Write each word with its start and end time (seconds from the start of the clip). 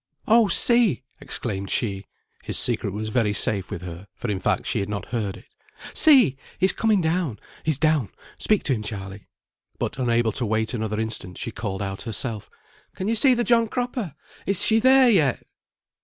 "Oh, 0.27 0.47
see!" 0.47 1.03
exclaimed 1.19 1.69
she 1.69 2.07
(his 2.41 2.57
secret 2.57 2.91
was 2.91 3.09
very 3.09 3.33
safe 3.33 3.69
with 3.69 3.83
her, 3.83 4.07
for, 4.15 4.31
in 4.31 4.39
fact, 4.39 4.65
she 4.65 4.79
had 4.79 4.89
not 4.89 5.05
heard 5.13 5.37
it). 5.37 5.45
"See! 5.93 6.37
he's 6.57 6.73
coming 6.73 7.01
down; 7.01 7.37
he's 7.61 7.77
down. 7.77 8.09
Speak 8.39 8.63
to 8.63 8.73
him, 8.73 8.81
Charley." 8.81 9.27
But 9.77 9.99
unable 9.99 10.31
to 10.31 10.45
wait 10.47 10.73
another 10.73 10.99
instant 10.99 11.37
she 11.37 11.51
called 11.51 11.83
out 11.83 12.01
herself, 12.01 12.49
"Can 12.95 13.07
you 13.07 13.13
see 13.15 13.35
the 13.35 13.43
John 13.43 13.67
Cropper? 13.67 14.15
Is 14.47 14.65
she 14.65 14.79
there 14.79 15.07
yet?" 15.07 15.43